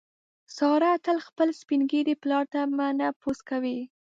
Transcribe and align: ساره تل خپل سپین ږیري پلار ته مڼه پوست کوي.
ساره 0.55 0.91
تل 1.05 1.17
خپل 1.27 1.47
سپین 1.59 1.81
ږیري 1.91 2.15
پلار 2.21 2.43
ته 2.53 2.59
مڼه 2.77 3.07
پوست 3.21 3.41
کوي. 3.49 3.77